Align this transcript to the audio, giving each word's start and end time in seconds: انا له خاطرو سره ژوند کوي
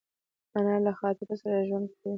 انا 0.57 0.75
له 0.85 0.91
خاطرو 0.99 1.35
سره 1.41 1.65
ژوند 1.67 1.87
کوي 1.99 2.09